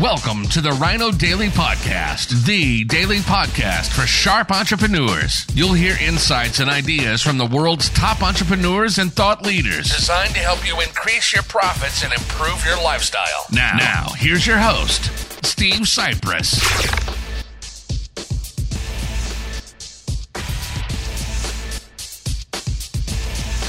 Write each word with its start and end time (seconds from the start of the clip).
Welcome 0.00 0.48
to 0.48 0.60
the 0.60 0.72
Rhino 0.72 1.12
Daily 1.12 1.50
Podcast, 1.50 2.46
the 2.46 2.82
daily 2.82 3.18
podcast 3.18 3.92
for 3.92 4.08
sharp 4.08 4.50
entrepreneurs. 4.50 5.46
You'll 5.54 5.72
hear 5.74 5.96
insights 6.02 6.58
and 6.58 6.68
ideas 6.68 7.22
from 7.22 7.38
the 7.38 7.46
world's 7.46 7.90
top 7.90 8.20
entrepreneurs 8.20 8.98
and 8.98 9.12
thought 9.12 9.46
leaders 9.46 9.94
designed 9.94 10.34
to 10.34 10.40
help 10.40 10.66
you 10.66 10.80
increase 10.80 11.32
your 11.32 11.44
profits 11.44 12.02
and 12.02 12.12
improve 12.12 12.64
your 12.66 12.82
lifestyle. 12.82 13.46
Now, 13.52 13.76
now 13.78 14.08
here's 14.16 14.44
your 14.44 14.58
host, 14.58 15.04
Steve 15.46 15.82
Sipress. 15.82 17.12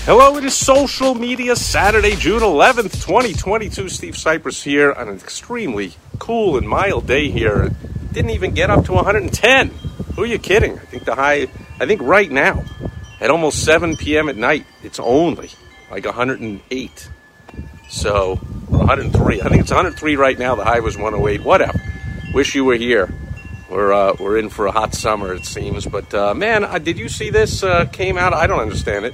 Hello, 0.05 0.37
it 0.37 0.43
is 0.43 0.55
Social 0.55 1.15
Media 1.15 1.55
Saturday, 1.55 2.15
June 2.15 2.41
11th, 2.41 2.93
2022. 3.03 3.89
Steve 3.89 4.13
Sipress 4.13 4.63
here 4.63 4.91
on 4.91 5.07
an 5.09 5.15
extremely 5.15 5.93
cool 6.19 6.57
and 6.57 6.67
mild 6.67 7.07
day 7.07 7.29
here. 7.29 7.69
Didn't 8.11 8.31
even 8.31 8.53
get 8.53 8.69
up 8.69 8.85
to 8.85 8.93
110. 8.93 9.69
Who 10.15 10.23
are 10.23 10.25
you 10.25 10.39
kidding? 10.39 10.73
I 10.73 10.83
think 10.83 11.05
the 11.05 11.15
high, 11.15 11.47
I 11.79 11.85
think 11.85 12.01
right 12.01 12.29
now, 12.29 12.63
at 13.19 13.29
almost 13.29 13.63
7 13.63 13.95
p.m. 13.97 14.29
at 14.29 14.37
night, 14.37 14.65
it's 14.83 14.99
only 14.99 15.49
like 15.91 16.05
108. 16.05 17.09
So, 17.89 18.35
103. 18.35 19.41
I 19.41 19.49
think 19.49 19.61
it's 19.61 19.71
103 19.71 20.15
right 20.15 20.37
now. 20.37 20.55
The 20.55 20.63
high 20.63 20.79
was 20.79 20.97
108. 20.97 21.43
Whatever. 21.43 21.79
Wish 22.33 22.55
you 22.55 22.65
were 22.65 22.75
here. 22.75 23.13
We're, 23.69 23.93
uh, 23.93 24.15
we're 24.19 24.37
in 24.37 24.49
for 24.49 24.67
a 24.67 24.71
hot 24.71 24.93
summer, 24.93 25.33
it 25.33 25.45
seems. 25.45 25.85
But 25.85 26.13
uh, 26.13 26.33
man, 26.33 26.63
uh, 26.63 26.77
did 26.77 26.97
you 26.97 27.09
see 27.09 27.29
this? 27.29 27.63
Uh, 27.63 27.85
came 27.85 28.17
out. 28.17 28.33
I 28.33 28.47
don't 28.47 28.59
understand 28.59 29.05
it 29.05 29.13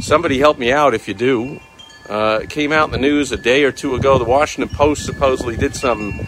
Somebody 0.00 0.38
help 0.38 0.58
me 0.58 0.72
out 0.72 0.94
if 0.94 1.08
you 1.08 1.14
do. 1.14 1.60
Uh, 2.08 2.40
it 2.42 2.50
came 2.50 2.72
out 2.72 2.86
in 2.86 2.90
the 2.90 2.98
news 2.98 3.32
a 3.32 3.36
day 3.36 3.64
or 3.64 3.72
two 3.72 3.94
ago. 3.94 4.18
The 4.18 4.24
Washington 4.24 4.74
Post 4.74 5.04
supposedly 5.04 5.56
did 5.56 5.74
some 5.74 6.26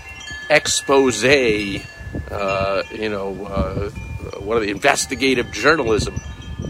expose, 0.49 1.25
uh, 1.25 2.83
you 2.93 3.09
know, 3.09 3.47
uh, 3.47 3.91
are 4.49 4.61
the 4.61 4.71
investigative 4.71 5.51
journalism, 5.53 6.21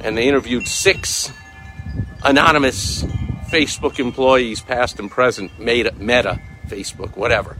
and 0.02 0.16
they 0.16 0.26
interviewed 0.28 0.66
six 0.66 1.32
anonymous 2.24 3.02
Facebook 3.50 3.98
employees, 3.98 4.62
past 4.62 4.98
and 4.98 5.10
present, 5.10 5.58
Meta, 5.58 5.92
Meta 5.96 6.40
Facebook, 6.66 7.16
whatever, 7.16 7.58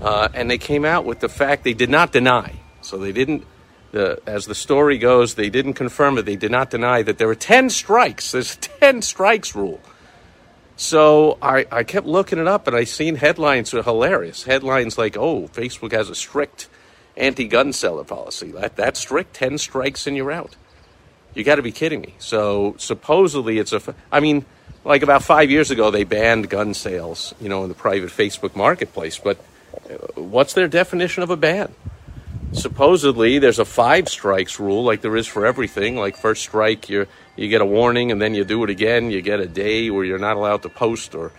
uh, 0.00 0.28
and 0.34 0.50
they 0.50 0.58
came 0.58 0.84
out 0.84 1.04
with 1.04 1.20
the 1.20 1.28
fact 1.28 1.62
they 1.62 1.74
did 1.74 1.90
not 1.90 2.12
deny. 2.12 2.54
So 2.82 2.98
they 2.98 3.12
didn't 3.12 3.46
as 3.92 4.46
the 4.46 4.54
story 4.54 4.98
goes, 4.98 5.34
they 5.34 5.50
didn't 5.50 5.74
confirm 5.74 6.16
it. 6.18 6.22
They 6.22 6.36
did 6.36 6.50
not 6.50 6.70
deny 6.70 7.02
that 7.02 7.18
there 7.18 7.26
were 7.26 7.34
10 7.34 7.70
strikes. 7.70 8.32
There's 8.32 8.54
a 8.54 8.58
10 8.58 9.02
strikes 9.02 9.54
rule. 9.54 9.80
So 10.80 11.36
I, 11.42 11.66
I 11.70 11.84
kept 11.84 12.06
looking 12.06 12.38
it 12.38 12.48
up 12.48 12.66
and 12.66 12.74
I 12.74 12.84
seen 12.84 13.14
headlines 13.14 13.74
are 13.74 13.82
hilarious. 13.82 14.44
Headlines 14.44 14.96
like, 14.96 15.14
oh, 15.14 15.46
Facebook 15.48 15.92
has 15.92 16.08
a 16.08 16.14
strict 16.14 16.70
anti 17.18 17.46
gun 17.46 17.74
seller 17.74 18.02
policy. 18.02 18.52
That, 18.52 18.76
that's 18.76 18.98
strict, 18.98 19.34
10 19.34 19.58
strikes 19.58 20.06
and 20.06 20.16
you're 20.16 20.32
out. 20.32 20.56
You 21.34 21.44
got 21.44 21.56
to 21.56 21.62
be 21.62 21.70
kidding 21.70 22.00
me. 22.00 22.14
So 22.18 22.76
supposedly 22.78 23.58
it's 23.58 23.74
a, 23.74 23.94
I 24.10 24.20
mean, 24.20 24.46
like 24.82 25.02
about 25.02 25.22
five 25.22 25.50
years 25.50 25.70
ago, 25.70 25.90
they 25.90 26.04
banned 26.04 26.48
gun 26.48 26.72
sales, 26.72 27.34
you 27.42 27.50
know, 27.50 27.62
in 27.64 27.68
the 27.68 27.74
private 27.74 28.08
Facebook 28.08 28.56
marketplace. 28.56 29.18
But 29.18 29.36
uh, 29.90 29.96
what's 30.18 30.54
their 30.54 30.66
definition 30.66 31.22
of 31.22 31.28
a 31.28 31.36
ban? 31.36 31.74
Supposedly 32.52 33.38
there's 33.38 33.58
a 33.58 33.64
five 33.64 34.08
strikes 34.08 34.58
rule 34.58 34.84
like 34.84 35.00
there 35.00 35.16
is 35.16 35.26
for 35.26 35.46
everything. 35.46 35.96
Like 35.96 36.16
first 36.16 36.42
strike 36.42 36.88
you 36.88 37.06
you 37.36 37.48
get 37.48 37.60
a 37.60 37.66
warning 37.66 38.10
and 38.10 38.20
then 38.20 38.34
you 38.34 38.44
do 38.44 38.62
it 38.64 38.70
again. 38.70 39.10
You 39.10 39.22
get 39.22 39.40
a 39.40 39.46
day 39.46 39.90
where 39.90 40.04
you're 40.04 40.18
not 40.18 40.36
allowed 40.36 40.62
to 40.62 40.68
post 40.68 41.14
or 41.14 41.32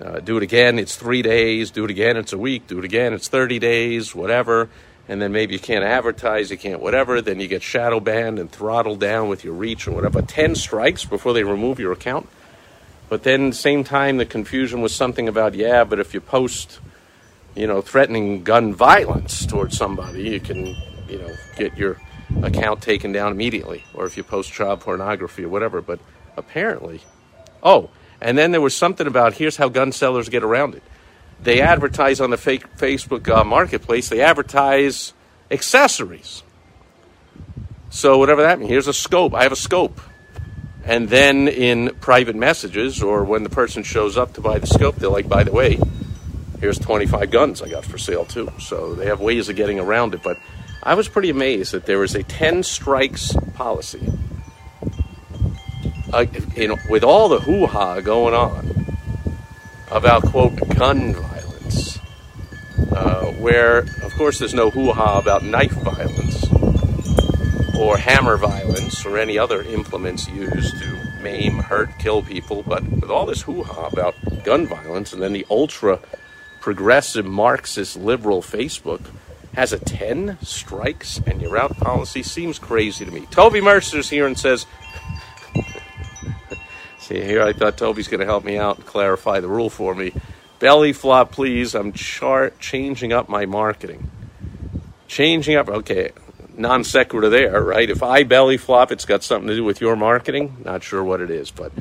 uh, 0.00 0.20
do 0.20 0.36
it 0.36 0.42
again. 0.42 0.78
It's 0.78 0.96
three 0.96 1.22
days. 1.22 1.70
Do 1.70 1.84
it 1.84 1.90
again. 1.90 2.16
It's 2.16 2.32
a 2.32 2.38
week. 2.38 2.66
Do 2.66 2.78
it 2.78 2.84
again. 2.84 3.12
It's 3.12 3.28
30 3.28 3.58
days 3.58 4.14
whatever. 4.14 4.68
And 5.08 5.22
then 5.22 5.32
maybe 5.32 5.54
you 5.54 5.60
can't 5.60 5.84
advertise. 5.84 6.50
You 6.50 6.58
can't 6.58 6.80
whatever. 6.80 7.20
Then 7.20 7.40
you 7.40 7.48
get 7.48 7.62
shadow 7.62 8.00
banned 8.00 8.38
and 8.38 8.50
throttled 8.50 9.00
down 9.00 9.28
with 9.28 9.44
your 9.44 9.54
reach 9.54 9.86
or 9.86 9.92
whatever. 9.92 10.22
10 10.22 10.54
strikes 10.54 11.04
before 11.04 11.32
they 11.32 11.44
remove 11.44 11.78
your 11.78 11.92
account. 11.92 12.28
But 13.08 13.22
then 13.22 13.52
same 13.52 13.84
time 13.84 14.18
the 14.18 14.26
confusion 14.26 14.82
was 14.82 14.94
something 14.94 15.28
about 15.28 15.54
yeah 15.54 15.84
but 15.84 15.98
if 15.98 16.12
you 16.12 16.20
post 16.20 16.78
you 17.58 17.66
know, 17.66 17.80
threatening 17.80 18.44
gun 18.44 18.72
violence 18.72 19.44
towards 19.44 19.76
somebody, 19.76 20.30
you 20.30 20.40
can, 20.40 20.76
you 21.08 21.18
know, 21.18 21.34
get 21.56 21.76
your 21.76 21.96
account 22.42 22.82
taken 22.82 23.12
down 23.12 23.32
immediately, 23.32 23.84
or 23.94 24.06
if 24.06 24.16
you 24.16 24.22
post 24.22 24.52
child 24.52 24.80
pornography 24.80 25.44
or 25.44 25.48
whatever. 25.48 25.80
But 25.80 25.98
apparently, 26.36 27.00
oh, 27.62 27.90
and 28.20 28.38
then 28.38 28.52
there 28.52 28.60
was 28.60 28.76
something 28.76 29.06
about 29.06 29.34
here's 29.34 29.56
how 29.56 29.68
gun 29.68 29.92
sellers 29.92 30.28
get 30.28 30.42
around 30.42 30.74
it. 30.74 30.82
They 31.42 31.60
advertise 31.60 32.20
on 32.20 32.30
the 32.30 32.36
fake 32.36 32.76
Facebook 32.76 33.28
uh, 33.28 33.44
marketplace. 33.44 34.08
They 34.08 34.20
advertise 34.20 35.12
accessories. 35.50 36.42
So 37.90 38.18
whatever 38.18 38.42
that 38.42 38.58
means, 38.58 38.70
here's 38.70 38.88
a 38.88 38.92
scope. 38.92 39.34
I 39.34 39.44
have 39.44 39.52
a 39.52 39.56
scope. 39.56 40.00
And 40.84 41.08
then 41.08 41.48
in 41.48 41.94
private 42.00 42.36
messages, 42.36 43.02
or 43.02 43.24
when 43.24 43.42
the 43.42 43.50
person 43.50 43.82
shows 43.82 44.16
up 44.16 44.34
to 44.34 44.40
buy 44.40 44.58
the 44.58 44.66
scope, 44.66 44.96
they're 44.96 45.10
like, 45.10 45.28
by 45.28 45.44
the 45.44 45.52
way, 45.52 45.78
here's 46.60 46.78
25 46.78 47.30
guns 47.30 47.62
I 47.62 47.68
got 47.68 47.84
for 47.84 47.98
sale 47.98 48.24
too. 48.24 48.50
So 48.58 48.94
they 48.94 49.06
have 49.06 49.20
ways 49.20 49.48
of 49.48 49.56
getting 49.56 49.78
around 49.78 50.14
it. 50.14 50.22
But 50.22 50.38
I 50.82 50.94
was 50.94 51.08
pretty 51.08 51.30
amazed 51.30 51.72
that 51.72 51.86
there 51.86 51.98
was 51.98 52.14
a 52.14 52.22
10 52.22 52.62
strikes 52.62 53.34
policy. 53.54 54.12
Uh, 56.12 56.24
with 56.88 57.04
all 57.04 57.28
the 57.28 57.40
hoo 57.40 57.66
ha 57.66 58.00
going 58.00 58.34
on 58.34 58.86
about, 59.90 60.22
quote, 60.22 60.56
gun 60.76 61.14
violence, 61.14 61.98
uh, 62.92 63.26
where, 63.32 63.78
of 63.78 64.12
course, 64.14 64.38
there's 64.38 64.54
no 64.54 64.70
hoo 64.70 64.92
ha 64.92 65.18
about 65.18 65.44
knife 65.44 65.72
violence 65.72 66.46
or 67.78 67.96
hammer 67.96 68.36
violence 68.36 69.04
or 69.04 69.18
any 69.18 69.38
other 69.38 69.62
implements 69.62 70.26
used 70.28 70.78
to 70.78 70.98
maim, 71.22 71.58
hurt, 71.58 71.90
kill 71.98 72.22
people, 72.22 72.62
but 72.62 72.82
with 72.84 73.10
all 73.10 73.26
this 73.26 73.42
hoo 73.42 73.62
ha 73.62 73.86
about 73.88 74.14
gun 74.44 74.66
violence 74.66 75.12
and 75.12 75.22
then 75.22 75.32
the 75.32 75.46
ultra 75.50 76.00
progressive 76.60 77.24
Marxist 77.24 77.96
liberal 77.96 78.42
Facebook 78.42 79.00
has 79.54 79.72
a 79.72 79.78
10 79.78 80.38
strikes 80.42 81.20
and 81.26 81.40
you're 81.42 81.58
out 81.58 81.76
policy 81.78 82.22
seems 82.22 82.58
crazy 82.58 83.04
to 83.04 83.10
me. 83.10 83.26
Toby 83.30 83.60
Mercer's 83.60 84.08
here 84.08 84.26
and 84.26 84.38
says, 84.38 84.66
See, 86.98 87.22
here 87.22 87.42
I 87.42 87.52
thought 87.52 87.76
Toby's 87.76 88.08
going 88.08 88.20
to 88.20 88.26
help 88.26 88.44
me 88.44 88.58
out 88.58 88.76
and 88.76 88.86
clarify 88.86 89.40
the 89.40 89.48
rule 89.48 89.70
for 89.70 89.94
me. 89.94 90.12
Belly 90.58 90.92
flop, 90.92 91.32
please. 91.32 91.74
I'm 91.74 91.92
chart 91.92 92.58
changing 92.58 93.12
up 93.12 93.28
my 93.28 93.46
marketing. 93.46 94.10
Changing 95.06 95.56
up, 95.56 95.68
okay, 95.68 96.12
non 96.56 96.84
sequitur 96.84 97.30
there, 97.30 97.62
right? 97.62 97.88
If 97.88 98.02
I 98.02 98.24
belly 98.24 98.56
flop, 98.56 98.92
it's 98.92 99.04
got 99.04 99.22
something 99.22 99.48
to 99.48 99.54
do 99.54 99.64
with 99.64 99.80
your 99.80 99.96
marketing. 99.96 100.58
Not 100.64 100.82
sure 100.82 101.02
what 101.02 101.20
it 101.20 101.30
is, 101.30 101.50
but 101.50 101.72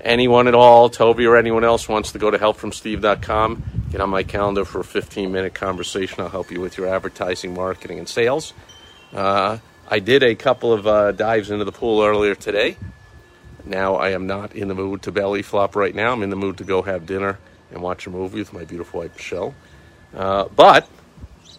anyone 0.00 0.46
at 0.48 0.54
all, 0.54 0.88
Toby 0.88 1.26
or 1.26 1.36
anyone 1.36 1.64
else 1.64 1.88
wants 1.88 2.12
to 2.12 2.18
go 2.18 2.30
to 2.30 2.38
helpfromsteve.com, 2.38 3.79
get 3.90 4.00
on 4.00 4.10
my 4.10 4.22
calendar 4.22 4.64
for 4.64 4.80
a 4.80 4.84
15 4.84 5.30
minute 5.32 5.54
conversation. 5.54 6.20
I'll 6.20 6.28
help 6.28 6.50
you 6.50 6.60
with 6.60 6.78
your 6.78 6.88
advertising, 6.88 7.54
marketing, 7.54 7.98
and 7.98 8.08
sales. 8.08 8.54
Uh, 9.12 9.58
I 9.88 9.98
did 9.98 10.22
a 10.22 10.34
couple 10.34 10.72
of 10.72 10.86
uh, 10.86 11.12
dives 11.12 11.50
into 11.50 11.64
the 11.64 11.72
pool 11.72 12.02
earlier 12.02 12.34
today. 12.34 12.76
Now 13.64 13.96
I 13.96 14.10
am 14.10 14.26
not 14.26 14.54
in 14.54 14.68
the 14.68 14.74
mood 14.74 15.02
to 15.02 15.12
belly 15.12 15.42
flop 15.42 15.76
right 15.76 15.94
now. 15.94 16.12
I'm 16.12 16.22
in 16.22 16.30
the 16.30 16.36
mood 16.36 16.58
to 16.58 16.64
go 16.64 16.82
have 16.82 17.06
dinner 17.06 17.38
and 17.70 17.82
watch 17.82 18.06
a 18.06 18.10
movie 18.10 18.38
with 18.38 18.52
my 18.52 18.64
beautiful 18.64 19.00
wife 19.00 19.16
Michelle. 19.16 19.54
Uh, 20.14 20.46
but 20.54 20.88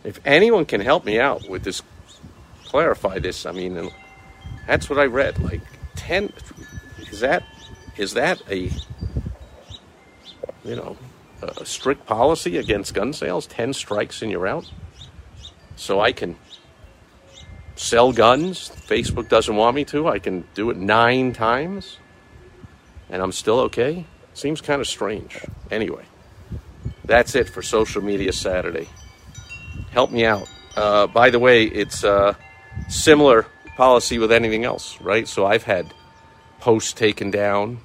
if 0.03 0.19
anyone 0.25 0.65
can 0.65 0.81
help 0.81 1.05
me 1.05 1.19
out 1.19 1.47
with 1.47 1.63
this, 1.63 1.81
clarify 2.65 3.19
this. 3.19 3.45
I 3.45 3.51
mean, 3.51 3.91
that's 4.67 4.89
what 4.89 4.99
I 4.99 5.05
read. 5.05 5.39
Like 5.39 5.61
ten, 5.95 6.33
is 7.11 7.19
that 7.19 7.43
is 7.97 8.13
that 8.13 8.41
a 8.49 8.71
you 10.63 10.75
know 10.75 10.97
a 11.41 11.65
strict 11.65 12.05
policy 12.05 12.57
against 12.57 12.93
gun 12.93 13.13
sales? 13.13 13.47
Ten 13.47 13.73
strikes 13.73 14.21
and 14.21 14.31
you're 14.31 14.47
out. 14.47 14.71
So 15.75 15.99
I 15.99 16.11
can 16.11 16.35
sell 17.75 18.13
guns. 18.13 18.69
Facebook 18.69 19.27
doesn't 19.29 19.55
want 19.55 19.75
me 19.75 19.85
to. 19.85 20.07
I 20.07 20.19
can 20.19 20.45
do 20.53 20.69
it 20.69 20.77
nine 20.77 21.33
times, 21.33 21.97
and 23.09 23.21
I'm 23.21 23.31
still 23.31 23.59
okay. 23.61 24.05
Seems 24.33 24.61
kind 24.61 24.79
of 24.79 24.87
strange. 24.87 25.39
Anyway, 25.71 26.05
that's 27.05 27.35
it 27.35 27.49
for 27.49 27.61
Social 27.61 28.01
Media 28.01 28.31
Saturday. 28.31 28.87
Help 29.91 30.11
me 30.11 30.25
out. 30.25 30.47
Uh, 30.75 31.07
by 31.07 31.29
the 31.29 31.39
way, 31.39 31.65
it's 31.65 32.03
a 32.03 32.37
similar 32.87 33.45
policy 33.75 34.19
with 34.19 34.31
anything 34.31 34.63
else, 34.63 34.99
right? 35.01 35.27
So 35.27 35.45
I've 35.45 35.63
had 35.63 35.93
posts 36.59 36.93
taken 36.93 37.31
down, 37.31 37.79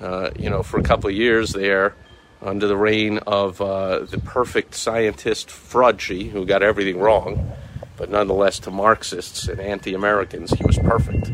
uh, 0.00 0.30
you 0.38 0.48
know, 0.48 0.62
for 0.62 0.78
a 0.78 0.82
couple 0.82 1.10
of 1.10 1.16
years 1.16 1.52
there 1.52 1.96
under 2.44 2.68
the 2.68 2.76
reign 2.76 3.18
of 3.26 3.60
uh, 3.60 4.00
the 4.00 4.18
perfect 4.18 4.74
scientist 4.74 5.48
Frudgy, 5.48 6.30
who 6.30 6.44
got 6.44 6.62
everything 6.62 6.98
wrong, 6.98 7.52
but 7.96 8.10
nonetheless, 8.10 8.58
to 8.60 8.70
Marxists 8.70 9.48
and 9.48 9.60
anti-Americans, 9.60 10.50
he 10.52 10.64
was 10.64 10.78
perfect. 10.78 11.30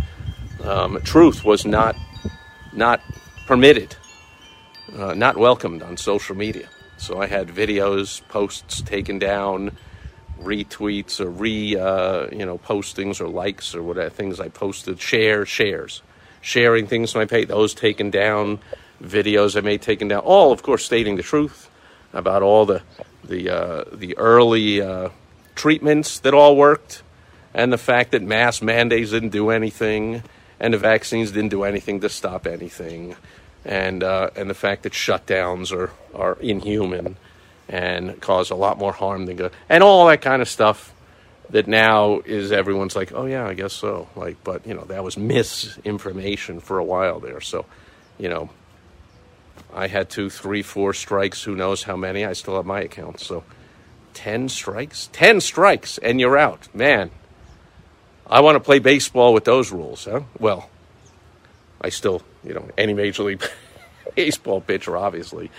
Um, 0.62 1.00
truth 1.02 1.44
was 1.44 1.64
not 1.64 1.96
not 2.72 3.00
permitted, 3.46 3.96
uh, 4.96 5.14
not 5.14 5.36
welcomed 5.36 5.82
on 5.82 5.96
social 5.96 6.36
media. 6.36 6.68
So 6.98 7.20
I 7.20 7.26
had 7.26 7.48
videos, 7.48 8.20
posts 8.28 8.82
taken 8.82 9.18
down, 9.18 9.76
retweets 10.40 11.20
or 11.20 11.30
re 11.30 11.76
uh, 11.76 12.26
you 12.30 12.44
know 12.46 12.58
postings 12.58 13.20
or 13.20 13.28
likes 13.28 13.74
or 13.74 13.82
whatever 13.82 14.10
things 14.10 14.38
I 14.38 14.48
posted, 14.48 15.00
share 15.00 15.46
shares, 15.46 16.02
sharing 16.40 16.86
things 16.86 17.14
on 17.14 17.22
my 17.22 17.26
page, 17.26 17.48
those 17.48 17.74
taken 17.74 18.10
down, 18.10 18.58
videos 19.02 19.56
I 19.56 19.60
made 19.60 19.82
taken 19.82 20.08
down, 20.08 20.20
all 20.20 20.52
of 20.52 20.62
course 20.62 20.84
stating 20.84 21.16
the 21.16 21.22
truth 21.22 21.70
about 22.12 22.42
all 22.42 22.66
the 22.66 22.82
the 23.24 23.50
uh, 23.50 23.84
the 23.92 24.16
early 24.18 24.80
uh, 24.80 25.10
treatments 25.54 26.20
that 26.20 26.34
all 26.34 26.56
worked, 26.56 27.02
and 27.54 27.72
the 27.72 27.78
fact 27.78 28.12
that 28.12 28.22
mass 28.22 28.62
mandates 28.62 29.10
didn't 29.10 29.30
do 29.30 29.50
anything, 29.50 30.22
and 30.58 30.74
the 30.74 30.78
vaccines 30.78 31.30
didn't 31.30 31.50
do 31.50 31.64
anything 31.64 32.00
to 32.00 32.08
stop 32.08 32.46
anything, 32.46 33.16
and 33.64 34.02
uh, 34.02 34.30
and 34.36 34.50
the 34.50 34.54
fact 34.54 34.82
that 34.82 34.92
shutdowns 34.92 35.72
are 35.72 35.90
are 36.14 36.36
inhuman 36.40 37.16
and 37.68 38.20
cause 38.20 38.50
a 38.50 38.54
lot 38.56 38.78
more 38.78 38.92
harm 38.92 39.26
than 39.26 39.36
good, 39.36 39.52
and 39.68 39.82
all 39.82 40.06
that 40.06 40.20
kind 40.20 40.42
of 40.42 40.48
stuff. 40.48 40.94
That 41.50 41.66
now 41.66 42.20
is 42.20 42.52
everyone's 42.52 42.94
like, 42.94 43.10
oh 43.12 43.26
yeah, 43.26 43.44
I 43.44 43.54
guess 43.54 43.72
so. 43.72 44.08
Like, 44.14 44.36
but 44.44 44.64
you 44.68 44.72
know 44.72 44.84
that 44.84 45.02
was 45.02 45.16
misinformation 45.16 46.60
for 46.60 46.78
a 46.78 46.84
while 46.84 47.18
there. 47.18 47.40
So, 47.40 47.66
you 48.18 48.28
know, 48.28 48.50
I 49.74 49.86
had 49.86 50.10
two, 50.10 50.30
three, 50.30 50.62
four 50.62 50.92
strikes. 50.92 51.42
Who 51.44 51.54
knows 51.54 51.84
how 51.84 51.96
many? 51.96 52.24
I 52.24 52.32
still 52.32 52.56
have 52.56 52.66
my 52.66 52.80
account. 52.80 53.20
So, 53.20 53.44
ten 54.14 54.48
strikes, 54.48 55.08
ten 55.12 55.40
strikes, 55.40 55.98
and 55.98 56.20
you're 56.20 56.38
out, 56.38 56.72
man. 56.74 57.10
I 58.26 58.40
want 58.40 58.56
to 58.56 58.60
play 58.60 58.78
baseball 58.78 59.34
with 59.34 59.44
those 59.44 59.72
rules, 59.72 60.04
huh? 60.04 60.22
Well, 60.38 60.70
I 61.80 61.88
still, 61.88 62.22
you 62.44 62.54
know, 62.54 62.68
any 62.78 62.94
major 62.94 63.24
league 63.24 63.42
baseball 64.16 64.60
pitcher 64.60 64.96
obviously 64.96 65.50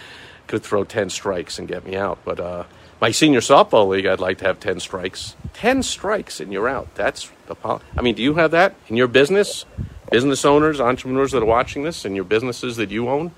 could 0.48 0.64
throw 0.64 0.84
10 0.84 1.10
strikes 1.10 1.60
and 1.60 1.68
get 1.68 1.86
me 1.86 1.96
out. 1.96 2.20
But 2.24 2.40
uh, 2.40 2.64
my 3.00 3.12
senior 3.12 3.40
softball 3.40 3.88
league, 3.88 4.06
I'd 4.06 4.20
like 4.20 4.38
to 4.40 4.46
have 4.46 4.60
10 4.60 4.80
strikes. 4.80 5.36
10 5.54 5.84
strikes 5.84 6.40
and 6.40 6.54
you're 6.54 6.70
out. 6.70 6.94
That's 6.96 7.32
the 7.48 7.56
pol- 7.56 7.82
I 7.98 8.02
mean, 8.02 8.16
do 8.16 8.24
you 8.24 8.36
have 8.36 8.52
that 8.52 8.76
in 8.88 8.96
your 8.96 9.08
business? 9.08 9.66
Business 10.12 10.46
owners, 10.46 10.80
entrepreneurs 10.80 11.32
that 11.32 11.42
are 11.42 11.46
watching 11.46 11.84
this, 11.84 12.04
and 12.04 12.16
your 12.16 12.26
businesses 12.26 12.76
that 12.76 12.92
you 12.92 13.08
own? 13.08 13.32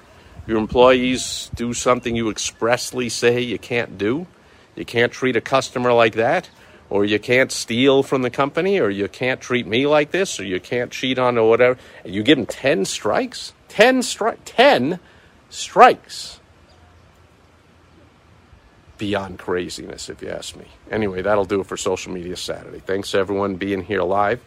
Your 0.46 0.58
employees 0.58 1.50
do 1.56 1.74
something 1.74 2.16
you 2.16 2.30
expressly 2.30 3.10
say 3.10 3.42
you 3.42 3.58
can't 3.58 3.98
do? 3.98 4.28
You 4.76 4.86
can't 4.86 5.12
treat 5.12 5.36
a 5.36 5.42
customer 5.42 5.94
like 5.94 6.16
that? 6.16 6.50
Or 6.90 7.06
you 7.06 7.18
can't 7.18 7.52
steal 7.52 8.04
from 8.04 8.22
the 8.22 8.30
company? 8.30 8.80
Or 8.80 8.90
you 8.90 9.08
can't 9.08 9.40
treat 9.40 9.66
me 9.66 9.88
like 9.88 10.12
this? 10.12 10.40
Or 10.40 10.44
you 10.44 10.60
can't 10.60 10.92
cheat 10.92 11.18
on 11.18 11.38
or 11.38 11.50
whatever? 11.50 11.80
You 12.04 12.24
give 12.24 12.38
them 12.38 12.46
10 12.46 12.86
strikes? 12.86 13.54
10 13.70 14.04
strikes? 14.04 14.42
10 14.46 15.00
strikes 15.50 16.40
beyond 18.98 19.40
craziness, 19.40 20.10
if 20.10 20.22
you 20.22 20.30
ask 20.30 20.56
me. 20.56 20.66
Anyway, 20.92 21.22
that'll 21.22 21.46
do 21.46 21.62
it 21.62 21.68
for 21.68 21.78
Social 21.78 22.14
Media 22.14 22.38
Saturday. 22.38 22.80
Thanks 22.80 23.16
everyone 23.16 23.56
being 23.56 23.82
here 23.82 24.04
live. 24.04 24.42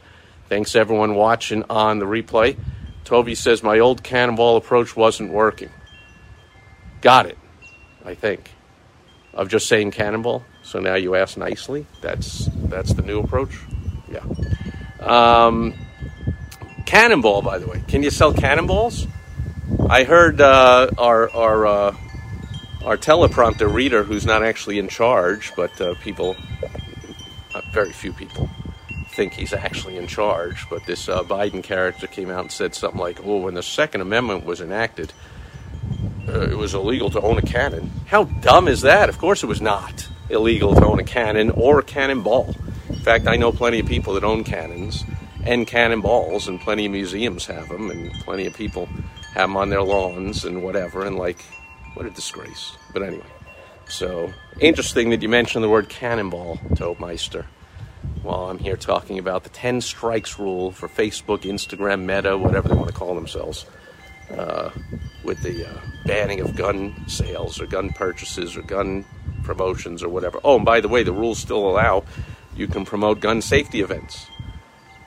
Thanks 0.49 0.77
everyone 0.77 1.15
watching 1.15 1.65
on 1.69 1.99
the 1.99 2.07
replay. 2.07 2.57
Toby 3.05 3.35
says 3.35 3.63
my 3.63 3.79
old 3.79 4.03
cannonball 4.03 4.57
approach 4.57 4.97
wasn't 4.97 5.33
working. 5.33 5.71
Got 7.07 7.27
it, 7.27 7.39
I 8.05 8.17
think. 8.17 8.51
Of 9.33 9.49
just 9.49 9.69
saying 9.69 9.93
cannonball. 9.93 10.43
So 10.65 10.81
now 10.81 10.97
you 10.97 11.15
ask 11.15 11.37
nicely. 11.37 11.87
That's 12.01 12.49
that's 12.53 12.95
the 12.95 13.03
new 13.03 13.21
approach. 13.21 13.57
Yeah. 14.11 14.25
Um, 14.99 15.75
cannonball, 16.85 17.43
by 17.43 17.59
the 17.59 17.69
way. 17.69 17.81
Can 17.87 18.03
you 18.03 18.11
sell 18.11 18.35
cannonballs? 18.35 19.07
I 19.89 20.03
heard 20.03 20.41
uh, 20.41 20.91
our 20.99 21.31
our 21.31 21.67
uh, 21.67 21.97
our 22.85 22.97
teleprompter 22.97 23.73
reader, 23.73 24.03
who's 24.03 24.27
not 24.27 24.43
actually 24.43 24.81
in 24.81 24.89
charge, 24.89 25.53
but 25.55 25.81
uh, 25.81 25.95
people, 26.03 26.35
uh, 27.55 27.61
very 27.71 27.93
few 27.93 28.13
people, 28.15 28.51
think 29.11 29.33
he's 29.33 29.53
actually 29.53 29.97
in 29.97 30.09
charge. 30.09 30.69
But 30.69 30.85
this 30.87 31.09
uh, 31.09 31.23
Biden 31.23 31.63
character 31.63 32.09
came 32.09 32.31
out 32.31 32.41
and 32.41 32.51
said 32.51 32.75
something 32.75 32.99
like, 32.99 33.25
"Oh, 33.25 33.43
when 33.43 33.55
the 33.55 33.63
Second 33.63 34.01
Amendment 34.01 34.45
was 34.45 34.61
enacted, 34.61 35.13
uh, 36.29 36.41
it 36.51 36.57
was 36.57 36.75
illegal 36.75 37.11
to 37.11 37.21
own 37.21 37.39
a 37.39 37.43
cannon." 37.43 37.91
How 38.07 38.25
dumb 38.25 38.69
is 38.69 38.83
that? 38.83 39.09
Of 39.09 39.19
course, 39.19 39.43
it 39.43 39.47
was 39.47 39.61
not 39.61 40.09
illegal 40.29 40.75
to 40.75 40.85
own 40.85 40.99
a 40.99 41.05
cannon 41.05 41.51
or 41.51 41.79
a 41.81 41.83
cannonball. 41.83 42.55
In 42.89 42.97
fact, 42.97 43.27
I 43.27 43.37
know 43.37 43.53
plenty 43.53 43.81
of 43.81 43.87
people 43.87 44.15
that 44.15 44.25
own 44.25 44.45
cannons 44.45 45.05
and 45.45 45.67
cannonballs, 45.67 46.49
and 46.49 46.61
plenty 46.61 46.87
of 46.87 46.93
museums 46.93 47.47
have 47.47 47.69
them, 47.69 47.91
and 47.91 48.13
plenty 48.25 48.47
of 48.47 48.55
people 48.55 48.87
have 49.35 49.49
them 49.49 49.57
on 49.57 49.71
their 49.71 49.83
lawns 49.83 50.45
and 50.45 50.63
whatever. 50.63 51.05
And 51.07 51.17
like, 51.17 51.45
what 51.95 52.07
a 52.07 52.11
disgrace. 52.11 52.77
But 52.93 53.03
anyway, 53.03 53.27
so 53.89 54.33
interesting 54.61 55.11
that 55.11 55.23
you 55.23 55.29
mentioned 55.29 55.63
the 55.63 55.69
word 55.69 55.89
cannonball, 55.89 56.59
Meister. 56.99 57.47
while 58.23 58.51
I'm 58.51 58.59
here 58.59 58.77
talking 58.77 59.19
about 59.19 59.45
the 59.45 59.51
10 59.51 59.81
strikes 59.81 60.39
rule 60.39 60.73
for 60.73 60.89
Facebook, 60.89 61.43
Instagram, 61.43 62.05
Meta, 62.05 62.37
whatever 62.37 62.69
they 62.69 62.75
want 62.75 62.89
to 62.89 62.95
call 62.95 63.15
themselves, 63.15 63.67
with 65.23 65.43
the 65.43 65.69
uh, 65.69 65.81
banning 66.05 66.41
of 66.41 66.57
gun 66.57 66.95
sales 67.09 67.61
or 67.61 67.67
gun 67.67 67.91
purchases 67.91 68.57
or 68.57 68.63
gun 68.63 69.05
promotions 69.43 70.03
or 70.03 70.09
whatever. 70.09 70.41
Oh, 70.45 70.57
and 70.57 70.65
by 70.65 70.81
the 70.81 70.89
way, 70.89 71.03
the 71.03 71.13
rules 71.13 71.39
still 71.39 71.69
allow 71.69 72.05
you 72.57 72.67
can 72.67 72.85
promote 72.85 73.21
gun 73.21 73.43
safety 73.43 73.81
events. 73.81 74.27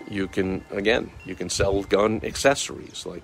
You 0.07 0.27
can, 0.27 0.63
again, 0.71 1.12
you 1.25 1.36
can 1.36 1.50
sell 1.50 1.83
gun 1.83 2.21
accessories. 2.24 3.06
Like, 3.06 3.24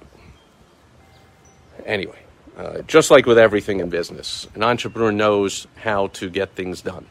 anyway, 1.85 2.19
uh, 2.57 2.81
just 2.81 3.11
like 3.11 3.25
with 3.25 3.37
everything 3.37 3.79
in 3.79 3.89
business, 3.89 4.47
an 4.55 4.63
entrepreneur 4.63 5.11
knows 5.11 5.67
how 5.75 6.07
to 6.07 6.29
get 6.29 6.55
things 6.55 6.81
done. 6.81 7.07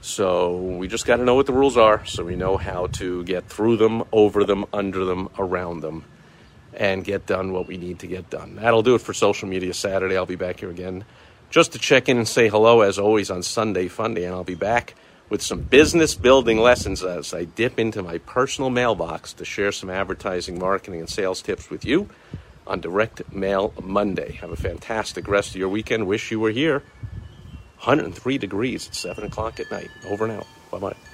So 0.00 0.56
we 0.56 0.86
just 0.86 1.06
got 1.06 1.16
to 1.16 1.24
know 1.24 1.34
what 1.34 1.46
the 1.46 1.52
rules 1.52 1.76
are 1.76 2.04
so 2.04 2.24
we 2.24 2.36
know 2.36 2.56
how 2.56 2.88
to 2.88 3.24
get 3.24 3.48
through 3.48 3.78
them, 3.78 4.04
over 4.12 4.44
them, 4.44 4.66
under 4.72 5.04
them, 5.04 5.30
around 5.38 5.80
them, 5.80 6.04
and 6.76 7.04
get 7.04 7.26
done 7.26 7.52
what 7.52 7.66
we 7.66 7.76
need 7.76 8.00
to 8.00 8.06
get 8.06 8.30
done. 8.30 8.56
That'll 8.56 8.82
do 8.82 8.94
it 8.94 9.00
for 9.00 9.14
Social 9.14 9.48
Media 9.48 9.74
Saturday. 9.74 10.16
I'll 10.16 10.26
be 10.26 10.36
back 10.36 10.60
here 10.60 10.70
again 10.70 11.04
just 11.50 11.72
to 11.72 11.78
check 11.78 12.08
in 12.08 12.16
and 12.16 12.26
say 12.26 12.48
hello, 12.48 12.80
as 12.80 12.98
always, 12.98 13.30
on 13.30 13.42
Sunday 13.42 13.88
Funday, 13.88 14.24
and 14.24 14.34
I'll 14.34 14.42
be 14.42 14.56
back 14.56 14.94
with 15.28 15.40
some 15.40 15.62
business 15.62 16.14
building 16.14 16.58
lessons 16.58 17.02
as 17.02 17.32
I 17.32 17.44
dip 17.44 17.78
into 17.78 18.02
my 18.02 18.18
personal 18.18 18.70
mailbox 18.70 19.32
to 19.34 19.44
share 19.44 19.72
some 19.72 19.88
advertising, 19.88 20.58
marketing, 20.58 21.00
and 21.00 21.08
sales 21.08 21.42
tips 21.42 21.70
with 21.70 21.84
you 21.84 22.08
on 22.66 22.80
Direct 22.80 23.32
Mail 23.32 23.72
Monday. 23.82 24.32
Have 24.40 24.50
a 24.50 24.56
fantastic 24.56 25.28
rest 25.28 25.50
of 25.50 25.56
your 25.56 25.68
weekend. 25.68 26.06
Wish 26.06 26.30
you 26.30 26.40
were 26.40 26.50
here. 26.50 26.82
103 27.84 28.38
degrees 28.38 28.88
at 28.88 28.94
7 28.94 29.24
o'clock 29.24 29.60
at 29.60 29.70
night. 29.70 29.90
Over 30.08 30.24
and 30.24 30.34
out. 30.34 30.46
Bye 30.70 30.78
bye. 30.78 31.13